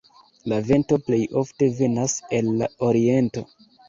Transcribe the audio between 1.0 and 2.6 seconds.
plej ofte venas el